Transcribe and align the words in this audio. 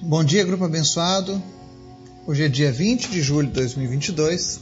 Bom 0.00 0.22
dia, 0.22 0.44
grupo 0.44 0.64
abençoado. 0.64 1.42
Hoje 2.24 2.44
é 2.44 2.48
dia 2.48 2.70
20 2.70 3.10
de 3.10 3.20
julho 3.20 3.48
de 3.48 3.54
2022. 3.54 4.60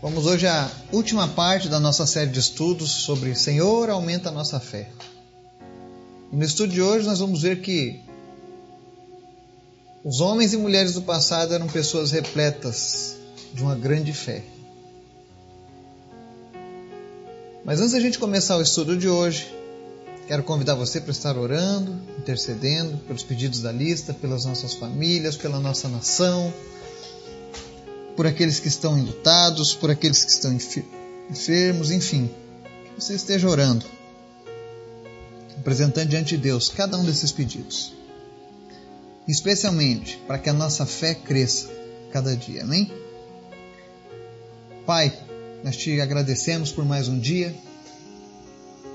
Vamos 0.00 0.24
hoje 0.24 0.46
à 0.46 0.70
última 0.90 1.28
parte 1.28 1.68
da 1.68 1.78
nossa 1.78 2.06
série 2.06 2.30
de 2.30 2.40
estudos 2.40 2.90
sobre 2.90 3.34
Senhor 3.34 3.90
aumenta 3.90 4.30
a 4.30 4.32
nossa 4.32 4.58
fé. 4.58 4.88
No 6.32 6.42
estudo 6.42 6.72
de 6.72 6.80
hoje 6.80 7.06
nós 7.06 7.18
vamos 7.18 7.42
ver 7.42 7.60
que 7.60 8.00
os 10.02 10.22
homens 10.22 10.54
e 10.54 10.56
mulheres 10.56 10.94
do 10.94 11.02
passado 11.02 11.52
eram 11.52 11.66
pessoas 11.66 12.10
repletas 12.10 13.16
de 13.52 13.62
uma 13.62 13.74
grande 13.74 14.14
fé. 14.14 14.42
Mas 17.62 17.78
antes 17.78 17.92
da 17.92 18.00
gente 18.00 18.18
começar 18.18 18.56
o 18.56 18.62
estudo 18.62 18.96
de 18.96 19.06
hoje, 19.06 19.52
Quero 20.26 20.44
convidar 20.44 20.74
você 20.74 21.00
para 21.00 21.10
estar 21.10 21.36
orando, 21.36 22.00
intercedendo 22.18 22.96
pelos 22.98 23.22
pedidos 23.22 23.60
da 23.60 23.72
lista, 23.72 24.14
pelas 24.14 24.44
nossas 24.44 24.72
famílias, 24.72 25.36
pela 25.36 25.58
nossa 25.58 25.88
nação, 25.88 26.52
por 28.16 28.26
aqueles 28.26 28.60
que 28.60 28.68
estão 28.68 28.96
enlutados, 28.96 29.74
por 29.74 29.90
aqueles 29.90 30.24
que 30.24 30.30
estão 30.30 30.52
enfermos, 30.52 31.90
enfim. 31.90 32.30
Que 32.94 33.02
você 33.02 33.14
esteja 33.14 33.48
orando, 33.48 33.84
apresentando 35.58 36.08
diante 36.08 36.36
de 36.36 36.42
Deus 36.42 36.68
cada 36.68 36.96
um 36.96 37.04
desses 37.04 37.32
pedidos. 37.32 37.92
Especialmente 39.26 40.18
para 40.26 40.38
que 40.38 40.48
a 40.48 40.52
nossa 40.52 40.86
fé 40.86 41.14
cresça 41.14 41.68
cada 42.12 42.36
dia, 42.36 42.62
amém? 42.62 42.92
Pai, 44.86 45.12
nós 45.64 45.76
te 45.76 46.00
agradecemos 46.00 46.70
por 46.70 46.84
mais 46.84 47.08
um 47.08 47.18
dia 47.18 47.54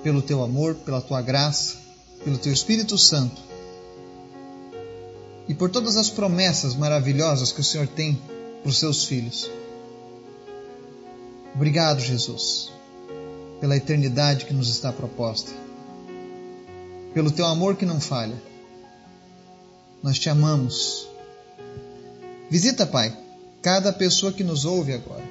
pelo 0.04 0.22
teu 0.22 0.44
amor, 0.44 0.76
pela 0.76 1.02
tua 1.02 1.22
graça, 1.22 1.76
pelo 2.24 2.38
teu 2.38 2.52
Espírito 2.52 2.98
Santo 2.98 3.48
e 5.48 5.54
por 5.54 5.70
todas 5.70 5.96
as 5.96 6.10
promessas 6.10 6.76
maravilhosas 6.76 7.52
que 7.52 7.62
o 7.62 7.64
Senhor 7.64 7.88
tem 7.88 8.20
para 8.62 8.70
os 8.70 8.78
seus 8.78 9.06
filhos. 9.06 9.50
Obrigado, 11.56 12.00
Jesus, 12.02 12.70
pela 13.60 13.76
eternidade 13.76 14.46
que 14.46 14.54
nos 14.54 14.70
está 14.70 14.92
proposta, 14.92 15.52
pelo 17.14 17.32
teu 17.32 17.46
amor 17.46 17.76
que 17.76 17.86
não 17.86 18.00
falha. 18.00 18.36
Nós 20.04 20.20
te 20.20 20.30
amamos. 20.30 21.08
Visita, 22.50 22.86
Pai, 22.86 23.18
cada 23.62 23.92
pessoa 23.92 24.32
que 24.32 24.44
nos 24.44 24.66
ouve 24.66 24.94
agora, 24.94 25.24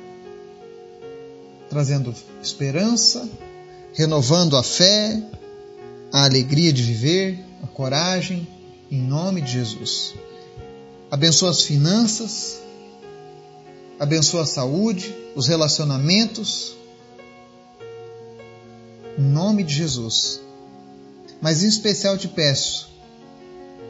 trazendo 1.69 2.15
esperança, 2.43 3.29
renovando 3.97 4.59
a 4.59 4.63
fé, 4.63 5.23
a 6.13 6.25
alegria 6.25 6.71
de 6.71 6.83
viver, 6.83 7.43
a 7.63 7.67
coragem, 7.67 8.47
em 8.91 9.01
nome 9.01 9.41
de 9.41 9.53
Jesus. 9.53 10.15
Abençoa 11.11 11.49
as 11.49 11.63
finanças, 11.63 12.59
abençoa 13.99 14.43
a 14.43 14.47
saúde, 14.47 15.17
os 15.35 15.49
relacionamentos, 15.49 16.77
em 19.19 19.23
nome 19.23 19.65
de 19.65 19.75
Jesus. 19.75 20.43
Mas 21.41 21.65
em 21.65 21.69
especial 21.69 22.19
te 22.19 22.29
peço 22.29 22.91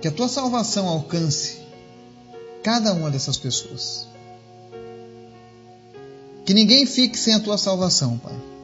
que 0.00 0.06
a 0.06 0.12
tua 0.12 0.28
salvação 0.28 0.86
alcance 0.86 1.58
cada 2.62 2.92
uma 2.92 3.10
dessas 3.10 3.36
pessoas. 3.36 4.06
Que 6.44 6.54
ninguém 6.54 6.86
fique 6.86 7.18
sem 7.18 7.34
a 7.34 7.40
tua 7.40 7.58
salvação, 7.58 8.16
Pai. 8.18 8.55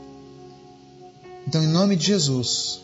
Então, 1.53 1.63
em 1.63 1.69
nome 1.69 1.97
de 1.97 2.07
Jesus, 2.07 2.81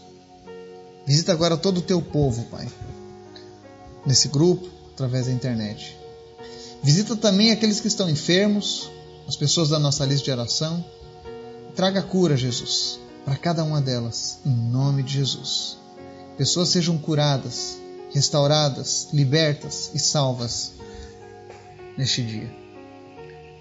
visita 1.06 1.32
agora 1.32 1.56
todo 1.56 1.78
o 1.78 1.82
teu 1.82 2.02
povo, 2.02 2.44
Pai, 2.50 2.68
nesse 4.04 4.28
grupo, 4.28 4.68
através 4.92 5.24
da 5.24 5.32
internet. 5.32 5.96
Visita 6.82 7.16
também 7.16 7.50
aqueles 7.50 7.80
que 7.80 7.88
estão 7.88 8.10
enfermos, 8.10 8.90
as 9.26 9.36
pessoas 9.36 9.70
da 9.70 9.78
nossa 9.78 10.04
lista 10.04 10.26
de 10.26 10.32
oração. 10.32 10.84
Traga 11.74 12.02
cura, 12.02 12.36
Jesus, 12.36 13.00
para 13.24 13.36
cada 13.36 13.64
uma 13.64 13.80
delas, 13.80 14.40
em 14.44 14.54
nome 14.54 15.02
de 15.02 15.14
Jesus. 15.14 15.78
Pessoas 16.36 16.68
sejam 16.68 16.98
curadas, 16.98 17.78
restauradas, 18.12 19.08
libertas 19.14 19.92
e 19.94 19.98
salvas 19.98 20.72
neste 21.96 22.22
dia. 22.22 22.54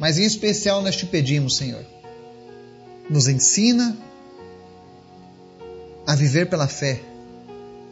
Mas 0.01 0.17
em 0.17 0.25
especial 0.25 0.81
nós 0.81 0.97
te 0.97 1.05
pedimos, 1.05 1.55
Senhor, 1.55 1.85
nos 3.09 3.29
ensina 3.29 3.97
a 6.07 6.15
viver 6.15 6.49
pela 6.49 6.69
fé, 6.69 7.01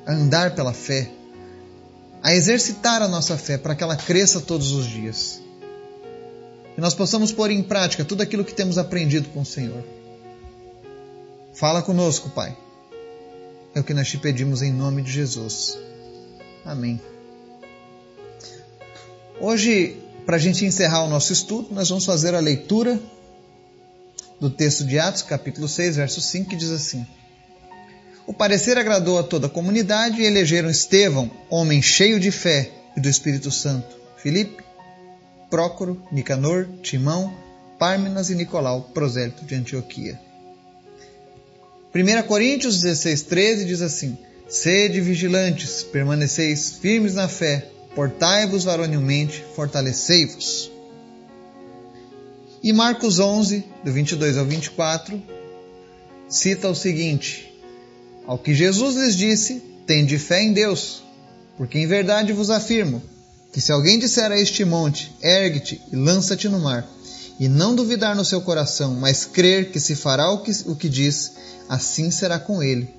a 0.06 0.14
andar 0.14 0.56
pela 0.56 0.74
fé, 0.74 1.12
a 2.24 2.34
exercitar 2.34 3.02
a 3.02 3.10
nossa 3.10 3.38
fé 3.38 3.58
para 3.58 3.76
que 3.76 3.84
ela 3.84 3.98
cresça 3.98 4.40
todos 4.40 4.72
os 4.72 4.88
dias. 4.88 5.42
Que 6.74 6.80
nós 6.80 6.94
possamos 6.94 7.34
pôr 7.34 7.52
em 7.52 7.62
prática 7.62 8.06
tudo 8.06 8.24
aquilo 8.24 8.46
que 8.46 8.54
temos 8.54 8.78
aprendido 8.78 9.28
com 9.30 9.42
o 9.42 9.46
Senhor. 9.46 9.84
Fala 11.54 11.82
conosco, 11.82 12.30
Pai. 12.30 12.56
É 13.74 13.82
o 13.82 13.84
que 13.84 13.94
nós 13.94 14.08
te 14.08 14.18
pedimos 14.18 14.62
em 14.62 14.72
nome 14.72 15.02
de 15.02 15.12
Jesus. 15.12 15.78
Amém. 16.64 17.02
Hoje, 19.42 20.02
para 20.26 20.38
a 20.38 20.40
gente 20.40 20.66
encerrar 20.66 21.04
o 21.04 21.10
nosso 21.10 21.34
estudo, 21.34 21.74
nós 21.74 21.90
vamos 21.90 22.06
fazer 22.06 22.34
a 22.34 22.40
leitura 22.40 22.98
do 24.40 24.50
texto 24.50 24.86
de 24.86 24.98
Atos, 24.98 25.22
capítulo 25.22 25.68
6, 25.68 25.98
verso 25.98 26.22
5, 26.22 26.50
que 26.50 26.56
diz 26.56 26.72
assim: 26.72 27.06
o 28.28 28.34
parecer 28.34 28.78
agradou 28.78 29.20
a 29.20 29.24
toda 29.24 29.48
a 29.48 29.50
comunidade 29.50 30.22
e 30.22 30.26
elegeram 30.26 30.70
Estevão, 30.70 31.30
homem 31.50 31.82
cheio 31.82 32.20
de 32.20 32.32
fé 32.32 32.72
e 32.98 33.00
do 33.00 33.08
Espírito 33.08 33.52
Santo, 33.52 33.96
Filipe, 34.18 34.64
Prócoro, 35.50 36.02
Nicanor, 36.12 36.68
Timão, 36.82 37.34
Pármenas 37.78 38.30
e 38.30 38.36
Nicolau, 38.36 38.90
prosélito 38.94 39.46
de 39.46 39.56
Antioquia. 39.56 40.20
1 41.94 42.28
Coríntios 42.28 42.82
16, 42.82 43.22
13 43.24 43.66
diz 43.66 43.82
assim: 43.82 44.18
Sede 44.50 45.00
vigilantes, 45.00 45.84
permaneceis 45.84 46.72
firmes 46.72 47.14
na 47.14 47.28
fé, 47.28 47.70
portai-vos 47.94 48.64
varonilmente, 48.64 49.46
fortalecei-vos. 49.56 50.72
E 52.62 52.74
Marcos 52.74 53.20
11, 53.20 53.64
do 53.84 53.92
22 53.94 54.38
ao 54.38 54.46
24, 54.46 55.22
cita 56.28 56.68
o 56.68 56.76
seguinte: 56.76 57.55
ao 58.28 58.38
que 58.38 58.54
Jesus 58.54 58.96
lhes 58.96 59.16
disse, 59.16 59.62
tende 59.86 60.18
fé 60.18 60.42
em 60.42 60.54
Deus, 60.54 61.04
porque 61.58 61.78
em 61.78 61.88
verdade 61.88 62.34
vos 62.34 62.50
afirmo 62.50 63.02
que 63.54 63.62
se 63.62 63.72
alguém 63.72 63.98
disser 63.98 64.32
a 64.32 64.38
este 64.38 64.66
monte, 64.66 65.16
ergue-te 65.22 65.82
e 65.92 65.96
lança-te 65.96 66.50
no 66.50 66.60
mar, 66.60 66.86
e 67.40 67.48
não 67.48 67.76
duvidar 67.76 68.16
no 68.16 68.26
seu 68.26 68.42
coração, 68.42 68.96
mas 68.96 69.26
crer 69.26 69.72
que 69.72 69.80
se 69.80 69.96
fará 69.96 70.30
o 70.32 70.40
que, 70.40 70.52
o 70.66 70.76
que 70.76 70.90
diz, 70.90 71.34
assim 71.70 72.12
será 72.12 72.38
com 72.38 72.62
ele. 72.62 72.94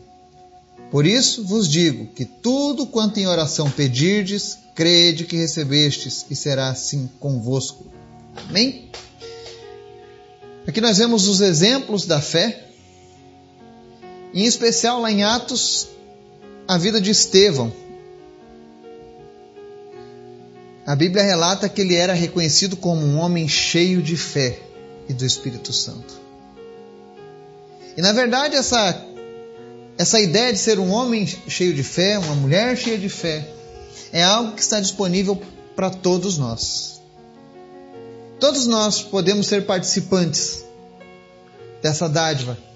Por 0.90 1.04
isso 1.04 1.44
vos 1.44 1.68
digo 1.68 2.06
que 2.06 2.24
tudo 2.24 2.86
quanto 2.86 3.18
em 3.18 3.26
oração 3.26 3.70
pedirdes, 3.70 4.56
crede 4.74 5.24
que 5.24 5.36
recebestes, 5.36 6.24
e 6.30 6.36
será 6.36 6.68
assim 6.68 7.10
convosco. 7.18 7.86
Amém? 8.48 8.90
Aqui 10.66 10.80
nós 10.80 10.98
vemos 10.98 11.28
os 11.28 11.40
exemplos 11.40 12.06
da 12.06 12.20
fé 12.20 12.65
em 14.36 14.44
especial 14.44 15.00
lá 15.00 15.10
em 15.10 15.24
Atos, 15.24 15.88
a 16.68 16.76
vida 16.76 17.00
de 17.00 17.10
Estevão. 17.10 17.72
A 20.84 20.94
Bíblia 20.94 21.24
relata 21.24 21.70
que 21.70 21.80
ele 21.80 21.94
era 21.94 22.12
reconhecido 22.12 22.76
como 22.76 23.00
um 23.00 23.16
homem 23.18 23.48
cheio 23.48 24.02
de 24.02 24.14
fé 24.14 24.60
e 25.08 25.14
do 25.14 25.24
Espírito 25.24 25.72
Santo. 25.72 26.20
E 27.96 28.02
na 28.02 28.12
verdade, 28.12 28.56
essa, 28.56 29.02
essa 29.96 30.20
ideia 30.20 30.52
de 30.52 30.58
ser 30.58 30.78
um 30.78 30.90
homem 30.90 31.26
cheio 31.26 31.72
de 31.72 31.82
fé, 31.82 32.18
uma 32.18 32.34
mulher 32.34 32.76
cheia 32.76 32.98
de 32.98 33.08
fé, 33.08 33.48
é 34.12 34.22
algo 34.22 34.52
que 34.52 34.60
está 34.60 34.78
disponível 34.80 35.40
para 35.74 35.88
todos 35.88 36.36
nós. 36.36 37.00
Todos 38.38 38.66
nós 38.66 39.00
podemos 39.00 39.46
ser 39.46 39.64
participantes 39.64 40.62
dessa 41.80 42.06
dádiva 42.06 42.66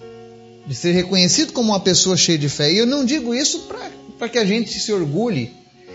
de 0.66 0.74
ser 0.74 0.92
reconhecido 0.92 1.52
como 1.52 1.72
uma 1.72 1.80
pessoa 1.80 2.16
cheia 2.16 2.38
de 2.38 2.48
fé. 2.48 2.72
E 2.72 2.78
eu 2.78 2.86
não 2.86 3.04
digo 3.04 3.34
isso 3.34 3.68
para 4.18 4.28
que 4.28 4.38
a 4.38 4.44
gente 4.44 4.78
se 4.78 4.92
orgulhe, 4.92 5.54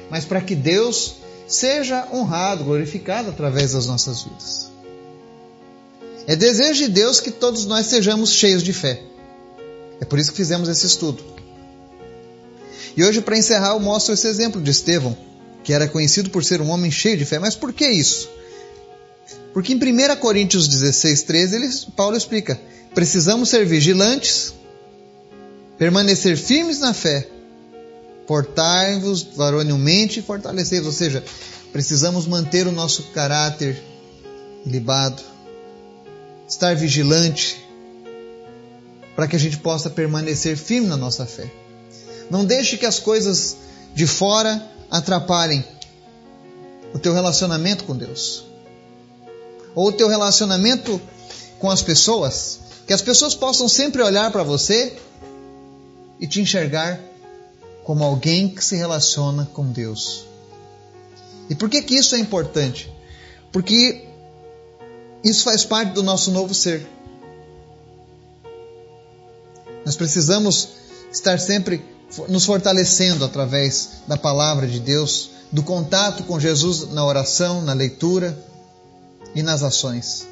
mas 0.10 0.26
para 0.26 0.42
que 0.42 0.56
Deus 0.56 1.16
seja 1.48 2.08
honrado, 2.12 2.64
glorificado 2.64 3.30
através 3.30 3.74
das 3.74 3.88
nossas 3.88 4.24
vidas. 4.24 4.72
É 6.28 6.36
desejo 6.36 6.86
de 6.86 6.90
Deus 6.90 7.20
que 7.20 7.30
todos 7.30 7.66
nós 7.66 7.86
sejamos 7.86 8.32
cheios 8.32 8.64
de 8.64 8.74
fé. 8.74 9.02
É 10.02 10.06
por 10.06 10.18
isso 10.18 10.32
que 10.32 10.38
fizemos 10.38 10.68
esse 10.68 10.86
estudo. 10.86 11.24
E 12.98 13.04
hoje, 13.04 13.22
para 13.22 13.38
encerrar, 13.38 13.70
eu 13.70 13.80
mostro 13.80 14.14
esse 14.14 14.28
exemplo 14.28 14.62
de 14.62 14.72
Estevão, 14.72 15.16
que 15.64 15.74
era 15.74 15.88
conhecido 15.88 16.30
por 16.30 16.44
ser 16.44 16.62
um 16.62 16.70
homem 16.70 16.90
cheio 16.90 17.18
de 17.18 17.26
fé. 17.26 17.38
Mas 17.38 17.56
por 17.56 17.72
que 17.72 17.88
isso? 17.88 18.30
Porque 19.56 19.72
em 19.72 19.78
1 19.78 20.18
Coríntios 20.18 20.68
16, 20.68 21.24
13, 21.24 21.56
ele, 21.56 21.70
Paulo 21.96 22.18
explica: 22.18 22.60
precisamos 22.94 23.48
ser 23.48 23.66
vigilantes, 23.66 24.54
permanecer 25.78 26.36
firmes 26.36 26.82
na 26.82 26.94
fé, 26.94 27.26
Portai-vos 28.28 29.24
varonilmente 29.24 30.20
e 30.20 30.24
fortalecei-vos. 30.24 30.88
Ou 30.88 30.92
seja, 30.92 31.24
precisamos 31.72 32.28
manter 32.28 32.68
o 32.68 32.72
nosso 32.72 33.04
caráter 33.14 33.82
libado, 34.66 35.24
estar 36.46 36.76
vigilante, 36.76 37.64
para 39.16 39.26
que 39.26 39.38
a 39.38 39.40
gente 39.40 39.58
possa 39.60 39.90
permanecer 39.90 40.58
firme 40.58 40.88
na 40.88 40.98
nossa 40.98 41.26
fé. 41.26 41.50
Não 42.30 42.44
deixe 42.44 42.76
que 42.76 42.86
as 42.86 43.00
coisas 43.00 43.56
de 43.94 44.06
fora 44.06 44.70
atrapalhem 44.92 45.64
o 46.94 47.00
teu 47.00 47.14
relacionamento 47.14 47.86
com 47.86 47.96
Deus. 47.96 48.55
Ou 49.76 49.90
o 49.90 49.92
teu 49.92 50.08
relacionamento 50.08 51.00
com 51.60 51.70
as 51.70 51.82
pessoas. 51.82 52.60
Que 52.88 52.94
as 52.94 53.02
pessoas 53.02 53.36
possam 53.36 53.68
sempre 53.68 54.02
olhar 54.02 54.32
para 54.32 54.44
você 54.44 54.96
e 56.20 56.26
te 56.26 56.40
enxergar 56.40 57.00
como 57.84 58.04
alguém 58.04 58.50
que 58.50 58.64
se 58.64 58.76
relaciona 58.76 59.48
com 59.54 59.72
Deus. 59.72 60.26
E 61.50 61.56
por 61.56 61.70
que, 61.70 61.82
que 61.82 61.96
isso 61.96 62.16
é 62.16 62.20
importante? 62.20 62.92
Porque 63.52 64.06
isso 65.24 65.44
faz 65.44 65.66
parte 65.66 65.94
do 65.94 66.02
nosso 66.02 66.32
novo 66.32 66.54
ser. 66.54 66.88
Nós 69.86 69.96
precisamos 69.96 70.70
estar 71.12 71.40
sempre 71.40 71.84
nos 72.28 72.46
fortalecendo 72.46 73.26
através 73.26 73.90
da 74.08 74.18
palavra 74.18 74.68
de 74.68 74.80
Deus, 74.80 75.32
do 75.52 75.62
contato 75.62 76.24
com 76.24 76.40
Jesus 76.40 76.92
na 76.92 77.06
oração, 77.06 77.62
na 77.62 77.74
leitura 77.74 78.36
e 79.36 79.44
nas 79.44 79.62
ações. 79.62 80.28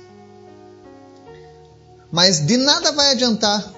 Mas 2.11 2.45
de 2.45 2.57
nada 2.57 2.91
vai 2.91 3.11
adiantar 3.11 3.73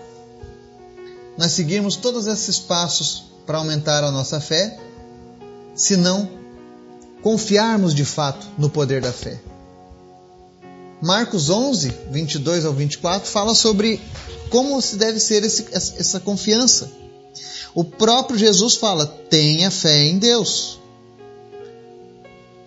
nós 1.37 1.51
seguirmos 1.51 1.95
todos 1.95 2.27
esses 2.27 2.59
passos 2.59 3.25
para 3.45 3.57
aumentar 3.57 4.03
a 4.03 4.11
nossa 4.11 4.39
fé, 4.39 4.79
se 5.75 5.97
não 5.97 6.29
confiarmos 7.21 7.93
de 7.93 8.05
fato 8.05 8.47
no 8.57 8.69
poder 8.69 9.01
da 9.01 9.11
fé. 9.11 9.39
Marcos 11.01 11.49
11, 11.49 11.93
22 12.09 12.65
ao 12.65 12.73
24 12.73 13.29
fala 13.29 13.53
sobre 13.53 13.99
como 14.49 14.81
se 14.81 14.95
deve 14.95 15.19
ser 15.19 15.43
esse, 15.43 15.67
essa 15.71 16.19
confiança. 16.19 16.89
O 17.73 17.83
próprio 17.83 18.39
Jesus 18.39 18.75
fala: 18.75 19.05
tenha 19.05 19.69
fé 19.69 20.03
em 20.03 20.17
Deus. 20.17 20.79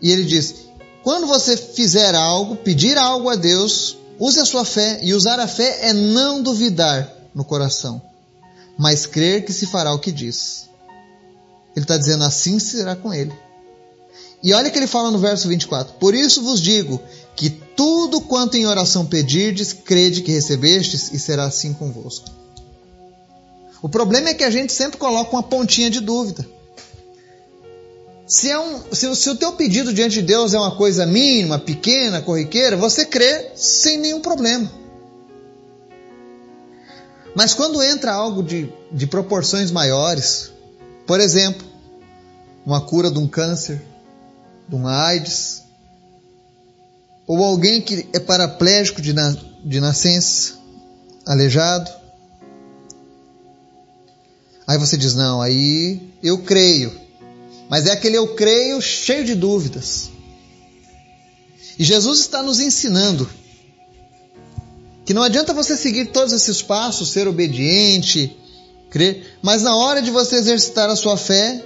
E 0.02 0.10
ele 0.10 0.24
diz: 0.24 0.67
quando 1.08 1.26
você 1.26 1.56
fizer 1.56 2.14
algo, 2.14 2.54
pedir 2.54 2.98
algo 2.98 3.30
a 3.30 3.34
Deus, 3.34 3.96
use 4.18 4.38
a 4.40 4.44
sua 4.44 4.62
fé. 4.62 4.98
E 5.00 5.14
usar 5.14 5.40
a 5.40 5.48
fé 5.48 5.88
é 5.88 5.94
não 5.94 6.42
duvidar 6.42 7.10
no 7.34 7.46
coração, 7.46 8.02
mas 8.76 9.06
crer 9.06 9.42
que 9.42 9.50
se 9.54 9.64
fará 9.64 9.94
o 9.94 9.98
que 9.98 10.12
diz. 10.12 10.68
Ele 11.74 11.82
está 11.82 11.96
dizendo 11.96 12.24
assim 12.24 12.58
será 12.58 12.94
com 12.94 13.14
ele. 13.14 13.32
E 14.42 14.52
olha 14.52 14.70
que 14.70 14.76
ele 14.76 14.86
fala 14.86 15.10
no 15.10 15.18
verso 15.18 15.48
24: 15.48 15.94
Por 15.94 16.14
isso 16.14 16.42
vos 16.42 16.60
digo 16.60 17.00
que 17.34 17.48
tudo 17.48 18.20
quanto 18.20 18.58
em 18.58 18.66
oração 18.66 19.06
pedirdes, 19.06 19.72
crede 19.72 20.20
que 20.20 20.32
recebestes 20.32 21.10
e 21.10 21.18
será 21.18 21.44
assim 21.44 21.72
convosco. 21.72 22.28
O 23.80 23.88
problema 23.88 24.28
é 24.28 24.34
que 24.34 24.44
a 24.44 24.50
gente 24.50 24.74
sempre 24.74 24.98
coloca 24.98 25.34
uma 25.34 25.42
pontinha 25.42 25.88
de 25.88 26.00
dúvida. 26.00 26.46
Se, 28.28 28.50
é 28.50 28.60
um, 28.60 28.92
se, 28.92 29.16
se 29.16 29.30
o 29.30 29.36
teu 29.36 29.54
pedido 29.54 29.92
diante 29.92 30.16
de 30.16 30.22
Deus 30.22 30.52
é 30.52 30.58
uma 30.58 30.76
coisa 30.76 31.06
mínima, 31.06 31.58
pequena, 31.58 32.20
corriqueira, 32.20 32.76
você 32.76 33.06
crê 33.06 33.52
sem 33.56 33.96
nenhum 33.96 34.20
problema. 34.20 34.70
Mas 37.34 37.54
quando 37.54 37.82
entra 37.82 38.12
algo 38.12 38.42
de, 38.42 38.70
de 38.92 39.06
proporções 39.06 39.70
maiores, 39.70 40.52
por 41.06 41.20
exemplo, 41.20 41.66
uma 42.66 42.82
cura 42.82 43.10
de 43.10 43.18
um 43.18 43.26
câncer, 43.26 43.80
de 44.68 44.74
um 44.74 44.86
AIDS, 44.86 45.62
ou 47.26 47.42
alguém 47.42 47.80
que 47.80 48.06
é 48.12 48.20
paraplégico 48.20 49.00
de, 49.00 49.14
na, 49.14 49.34
de 49.64 49.80
nascença, 49.80 50.54
aleijado. 51.24 51.90
Aí 54.66 54.76
você 54.76 54.98
diz: 54.98 55.14
Não, 55.14 55.40
aí 55.40 56.12
eu 56.22 56.42
creio. 56.42 57.07
Mas 57.68 57.86
é 57.86 57.92
aquele 57.92 58.16
eu 58.16 58.34
creio 58.34 58.80
cheio 58.80 59.24
de 59.24 59.34
dúvidas. 59.34 60.10
E 61.78 61.84
Jesus 61.84 62.20
está 62.20 62.42
nos 62.42 62.60
ensinando 62.60 63.28
que 65.04 65.14
não 65.14 65.22
adianta 65.22 65.54
você 65.54 65.76
seguir 65.76 66.06
todos 66.06 66.32
esses 66.32 66.60
passos, 66.60 67.10
ser 67.10 67.26
obediente, 67.26 68.36
crer, 68.90 69.38
mas 69.40 69.62
na 69.62 69.74
hora 69.76 70.02
de 70.02 70.10
você 70.10 70.36
exercitar 70.36 70.90
a 70.90 70.96
sua 70.96 71.16
fé, 71.16 71.64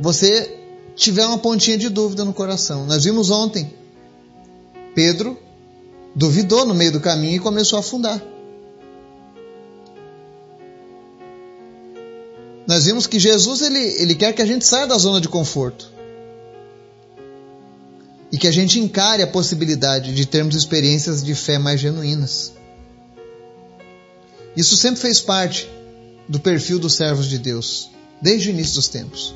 você 0.00 0.58
tiver 0.96 1.26
uma 1.26 1.38
pontinha 1.38 1.76
de 1.76 1.88
dúvida 1.88 2.24
no 2.24 2.32
coração. 2.32 2.86
Nós 2.86 3.04
vimos 3.04 3.30
ontem, 3.30 3.72
Pedro 4.94 5.38
duvidou 6.14 6.64
no 6.64 6.74
meio 6.74 6.92
do 6.92 7.00
caminho 7.00 7.36
e 7.36 7.40
começou 7.40 7.76
a 7.76 7.80
afundar. 7.80 8.22
Nós 12.66 12.86
vimos 12.86 13.06
que 13.06 13.18
Jesus 13.18 13.62
ele, 13.62 13.78
ele 13.78 14.14
quer 14.14 14.32
que 14.32 14.42
a 14.42 14.46
gente 14.46 14.66
saia 14.66 14.86
da 14.86 14.96
zona 14.96 15.20
de 15.20 15.28
conforto 15.28 15.92
e 18.32 18.38
que 18.38 18.48
a 18.48 18.52
gente 18.52 18.80
encare 18.80 19.22
a 19.22 19.26
possibilidade 19.26 20.14
de 20.14 20.26
termos 20.26 20.56
experiências 20.56 21.22
de 21.22 21.34
fé 21.34 21.58
mais 21.58 21.80
genuínas. 21.80 22.52
Isso 24.56 24.76
sempre 24.76 25.00
fez 25.00 25.20
parte 25.20 25.68
do 26.28 26.40
perfil 26.40 26.78
dos 26.78 26.94
servos 26.94 27.26
de 27.26 27.38
Deus, 27.38 27.90
desde 28.20 28.48
o 28.48 28.50
início 28.50 28.74
dos 28.74 28.88
tempos. 28.88 29.34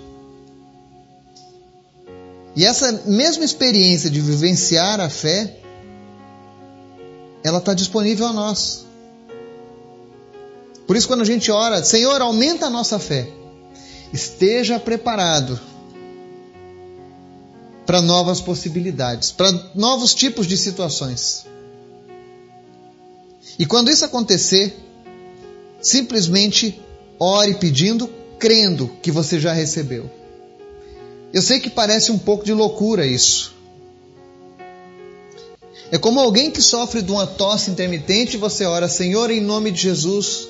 E 2.56 2.64
essa 2.64 2.90
mesma 3.06 3.44
experiência 3.44 4.10
de 4.10 4.20
vivenciar 4.20 5.00
a 5.00 5.08
fé, 5.08 5.58
ela 7.44 7.58
está 7.58 7.74
disponível 7.74 8.26
a 8.26 8.32
nós. 8.32 8.87
Por 10.88 10.96
isso, 10.96 11.06
quando 11.06 11.20
a 11.20 11.26
gente 11.26 11.50
ora, 11.50 11.84
Senhor, 11.84 12.18
aumenta 12.22 12.64
a 12.64 12.70
nossa 12.70 12.98
fé, 12.98 13.28
esteja 14.10 14.80
preparado 14.80 15.60
para 17.84 18.00
novas 18.00 18.40
possibilidades, 18.40 19.30
para 19.30 19.52
novos 19.74 20.14
tipos 20.14 20.46
de 20.46 20.56
situações. 20.56 21.44
E 23.58 23.66
quando 23.66 23.90
isso 23.90 24.02
acontecer, 24.06 24.74
simplesmente 25.82 26.80
ore 27.18 27.56
pedindo, 27.56 28.08
crendo 28.38 28.90
que 29.02 29.10
você 29.10 29.38
já 29.38 29.52
recebeu. 29.52 30.10
Eu 31.34 31.42
sei 31.42 31.60
que 31.60 31.68
parece 31.68 32.10
um 32.10 32.18
pouco 32.18 32.46
de 32.46 32.54
loucura 32.54 33.04
isso. 33.04 33.54
É 35.92 35.98
como 35.98 36.18
alguém 36.18 36.50
que 36.50 36.62
sofre 36.62 37.02
de 37.02 37.12
uma 37.12 37.26
tosse 37.26 37.70
intermitente 37.70 38.36
e 38.36 38.40
você 38.40 38.64
ora, 38.64 38.88
Senhor, 38.88 39.30
em 39.30 39.42
nome 39.42 39.70
de 39.70 39.82
Jesus, 39.82 40.48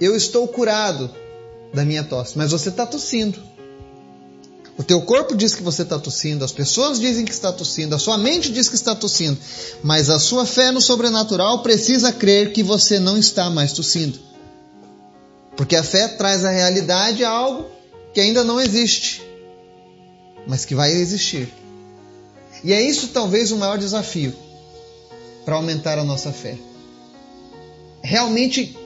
eu 0.00 0.16
estou 0.16 0.46
curado 0.48 1.10
da 1.72 1.84
minha 1.84 2.04
tosse, 2.04 2.36
mas 2.36 2.50
você 2.50 2.68
está 2.68 2.86
tossindo. 2.86 3.38
O 4.76 4.84
teu 4.84 5.02
corpo 5.02 5.34
diz 5.34 5.54
que 5.54 5.62
você 5.62 5.82
está 5.82 5.98
tossindo, 5.98 6.44
as 6.44 6.52
pessoas 6.52 7.00
dizem 7.00 7.24
que 7.24 7.32
está 7.32 7.52
tossindo, 7.52 7.94
a 7.94 7.98
sua 7.98 8.16
mente 8.16 8.52
diz 8.52 8.68
que 8.68 8.76
está 8.76 8.94
tossindo, 8.94 9.36
mas 9.82 10.08
a 10.08 10.20
sua 10.20 10.46
fé 10.46 10.70
no 10.70 10.80
sobrenatural 10.80 11.62
precisa 11.62 12.12
crer 12.12 12.52
que 12.52 12.62
você 12.62 13.00
não 13.00 13.18
está 13.18 13.50
mais 13.50 13.72
tossindo. 13.72 14.18
Porque 15.56 15.74
a 15.74 15.82
fé 15.82 16.06
traz 16.06 16.44
a 16.44 16.50
realidade 16.50 17.24
algo 17.24 17.66
que 18.14 18.20
ainda 18.20 18.44
não 18.44 18.60
existe 18.60 19.28
mas 20.48 20.64
que 20.64 20.74
vai 20.74 20.90
existir. 20.90 21.52
E 22.64 22.72
é 22.72 22.80
isso 22.80 23.08
talvez 23.08 23.52
o 23.52 23.58
maior 23.58 23.78
desafio 23.78 24.34
para 25.44 25.54
aumentar 25.54 25.98
a 25.98 26.04
nossa 26.04 26.32
fé. 26.32 26.56
Realmente 28.02 28.76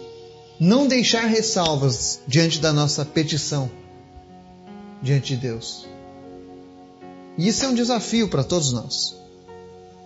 não 0.63 0.87
deixar 0.87 1.27
ressalvas 1.27 2.21
diante 2.25 2.61
da 2.61 2.73
nossa 2.73 3.05
petição 3.05 3.69
diante 5.03 5.35
de 5.35 5.37
Deus. 5.41 5.89
E 7.37 7.49
isso 7.49 7.65
é 7.65 7.69
um 7.69 7.75
desafio 7.75 8.29
para 8.29 8.45
todos 8.45 8.71
nós, 8.71 9.17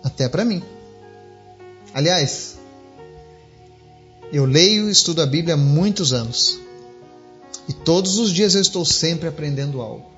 até 0.03 0.27
para 0.27 0.43
mim. 0.43 0.63
Aliás, 1.93 2.57
eu 4.33 4.45
leio 4.45 4.89
e 4.89 4.91
estudo 4.91 5.21
a 5.21 5.27
Bíblia 5.27 5.53
há 5.53 5.57
muitos 5.57 6.11
anos. 6.11 6.59
E 7.69 7.73
todos 7.73 8.17
os 8.17 8.31
dias 8.31 8.55
eu 8.55 8.61
estou 8.61 8.83
sempre 8.83 9.27
aprendendo 9.27 9.79
algo. 9.79 10.09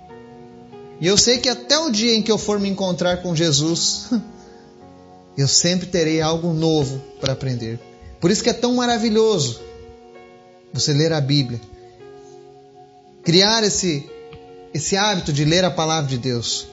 E 1.01 1.08
eu 1.08 1.17
sei 1.17 1.39
que 1.39 1.50
até 1.50 1.77
o 1.77 1.89
dia 1.89 2.15
em 2.15 2.22
que 2.22 2.31
eu 2.31 2.38
for 2.38 2.58
me 2.62 2.69
encontrar 2.69 3.22
com 3.22 3.36
Jesus, 3.36 4.05
eu 5.38 5.50
sempre 5.50 5.88
terei 5.88 6.22
algo 6.22 6.53
novo 6.53 7.01
para 7.19 7.34
aprender. 7.34 7.77
Por 8.22 8.31
isso 8.31 8.41
que 8.41 8.50
é 8.50 8.53
tão 8.53 8.75
maravilhoso 8.75 9.67
você 10.74 10.94
ler 10.94 11.14
a 11.14 11.22
Bíblia. 11.22 11.60
Criar 13.24 13.64
esse, 13.64 14.10
esse 14.74 14.96
hábito 14.96 15.32
de 15.34 15.46
ler 15.46 15.66
a 15.66 15.72
palavra 15.72 16.10
de 16.10 16.18
Deus. 16.18 16.68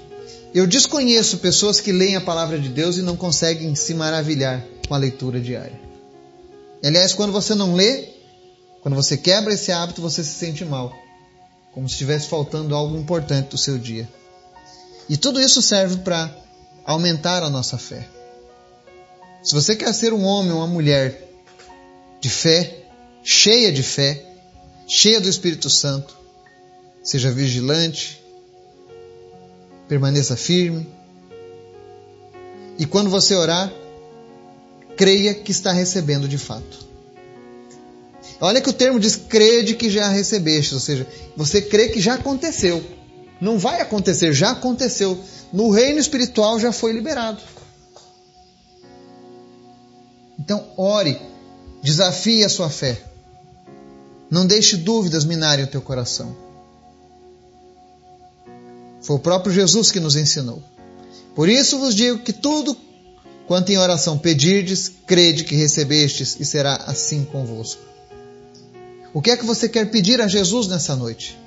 Eu 0.55 0.67
desconheço 0.67 1.38
pessoas 1.38 1.81
que 1.81 1.93
leem 1.93 2.17
a 2.17 2.21
palavra 2.21 2.59
de 2.59 2.69
Deus 2.69 2.97
e 2.97 3.03
não 3.03 3.17
conseguem 3.17 3.75
se 3.75 3.95
maravilhar 3.95 4.65
com 4.88 4.95
a 4.95 4.99
leitura 4.99 5.41
diária. 5.41 5.81
Aliás, 6.85 7.12
quando 7.12 7.33
você 7.33 7.55
não 7.55 7.75
lê, 7.75 8.17
Quando 8.87 8.95
você 8.95 9.17
quebra 9.17 9.53
esse 9.53 9.73
hábito, 9.73 10.00
você 10.00 10.23
se 10.23 10.31
sente 10.31 10.65
mal, 10.65 10.93
como 11.75 11.88
se 11.88 11.95
estivesse 11.95 12.29
faltando 12.29 12.73
algo 12.73 12.97
importante 12.97 13.49
do 13.49 13.59
seu 13.59 13.76
dia. 13.79 14.09
E 15.09 15.17
tudo 15.17 15.41
isso 15.41 15.61
serve 15.61 15.97
para 16.05 16.33
aumentar 16.85 17.43
a 17.43 17.50
nossa 17.50 17.76
fé. 17.79 18.07
Se 19.43 19.53
você 19.53 19.75
quer 19.75 19.93
ser 19.93 20.12
um 20.12 20.23
homem 20.23 20.53
ou 20.53 20.59
uma 20.59 20.69
mulher 20.69 21.21
de 22.21 22.31
fé, 22.31 22.86
cheia 23.28 23.73
de 23.73 23.83
fé, 23.83 24.23
cheia 24.87 25.21
do 25.21 25.28
Espírito 25.28 25.68
Santo, 25.68 26.16
seja 27.02 27.28
vigilante, 27.28 28.23
permaneça 29.88 30.37
firme. 30.37 30.87
E 32.78 32.87
quando 32.87 33.11
você 33.11 33.35
orar, 33.35 33.73
creia 34.97 35.35
que 35.35 35.50
está 35.50 35.73
recebendo 35.73 36.28
de 36.28 36.38
fato. 36.38 36.87
Olha 38.40 38.61
que 38.61 38.71
o 38.71 38.73
termo 38.73 39.00
diz 39.00 39.16
crede 39.16 39.75
que 39.75 39.90
já 39.90 40.09
recebeste, 40.09 40.75
ou 40.75 40.80
seja, 40.80 41.04
você 41.37 41.61
crê 41.61 41.88
que 41.88 42.00
já 42.00 42.14
aconteceu. 42.14 42.85
Não 43.40 43.59
vai 43.59 43.80
acontecer, 43.80 44.33
já 44.33 44.52
aconteceu. 44.52 45.18
No 45.52 45.71
reino 45.71 45.99
espiritual 45.99 46.61
já 46.61 46.71
foi 46.71 46.92
liberado. 46.92 47.42
Então, 50.38 50.64
ore, 50.76 51.21
desafie 51.83 52.45
a 52.45 52.49
sua 52.49 52.71
fé. 52.71 53.15
Não 54.30 54.47
deixe 54.47 54.76
dúvidas 54.76 55.25
minarem 55.25 55.64
o 55.64 55.68
teu 55.68 55.80
coração. 55.80 56.37
Foi 59.00 59.16
o 59.16 59.21
próprio 59.21 59.52
Jesus 59.52 59.92
que 59.92 60.00
nos 60.00 60.16
ensinou. 60.16 60.62
Por 61.35 61.49
isso 61.49 61.78
vos 61.78 61.95
digo 61.95 62.18
que 62.18 62.33
tudo 62.33 62.76
quanto 63.47 63.71
em 63.71 63.78
oração 63.78 64.18
pedirdes, 64.18 64.90
crede 65.06 65.45
que 65.45 65.54
recebestes 65.54 66.37
e 66.40 66.45
será 66.45 66.76
assim 66.87 67.25
convosco. 67.25 67.80
O 69.14 69.23
que 69.23 69.30
é 69.30 69.37
que 69.37 69.45
você 69.45 69.68
quer 69.68 69.90
pedir 69.90 70.21
a 70.21 70.26
Jesus 70.26 70.66
nessa 70.66 70.97
noite? 70.97 71.38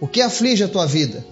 O 0.00 0.06
que 0.06 0.20
aflige 0.20 0.62
a 0.62 0.68
tua 0.68 0.86
vida? 0.86 1.24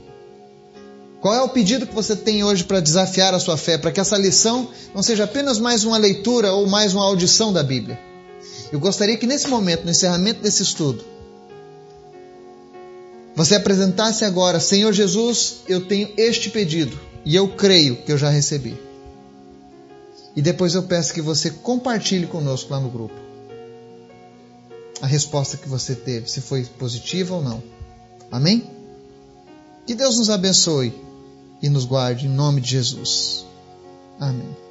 Qual 1.20 1.34
é 1.34 1.42
o 1.42 1.48
pedido 1.48 1.86
que 1.86 1.94
você 1.94 2.16
tem 2.16 2.42
hoje 2.42 2.64
para 2.64 2.80
desafiar 2.80 3.34
a 3.34 3.38
sua 3.38 3.56
fé, 3.56 3.78
para 3.78 3.92
que 3.92 4.00
essa 4.00 4.16
lição 4.16 4.68
não 4.94 5.02
seja 5.02 5.24
apenas 5.24 5.58
mais 5.58 5.84
uma 5.84 5.98
leitura 5.98 6.52
ou 6.52 6.66
mais 6.66 6.94
uma 6.94 7.04
audição 7.04 7.52
da 7.52 7.62
Bíblia? 7.62 8.09
Eu 8.72 8.78
gostaria 8.78 9.16
que 9.16 9.26
nesse 9.26 9.48
momento, 9.48 9.84
no 9.84 9.90
encerramento 9.90 10.40
desse 10.40 10.62
estudo, 10.62 11.04
você 13.34 13.54
apresentasse 13.54 14.24
agora, 14.24 14.60
Senhor 14.60 14.92
Jesus, 14.92 15.60
eu 15.68 15.86
tenho 15.86 16.12
este 16.16 16.50
pedido 16.50 16.98
e 17.24 17.34
eu 17.34 17.48
creio 17.48 17.96
que 17.96 18.12
eu 18.12 18.18
já 18.18 18.28
recebi. 18.28 18.78
E 20.36 20.42
depois 20.42 20.74
eu 20.74 20.84
peço 20.84 21.12
que 21.12 21.20
você 21.20 21.50
compartilhe 21.50 22.26
conosco 22.26 22.72
lá 22.72 22.78
no 22.78 22.88
grupo 22.88 23.14
a 25.00 25.06
resposta 25.06 25.56
que 25.56 25.68
você 25.68 25.94
teve, 25.94 26.30
se 26.30 26.40
foi 26.40 26.64
positiva 26.64 27.34
ou 27.34 27.42
não. 27.42 27.62
Amém? 28.30 28.70
Que 29.86 29.94
Deus 29.94 30.18
nos 30.18 30.28
abençoe 30.28 30.92
e 31.62 31.68
nos 31.68 31.84
guarde 31.84 32.26
em 32.26 32.30
nome 32.30 32.60
de 32.60 32.70
Jesus. 32.70 33.46
Amém. 34.18 34.69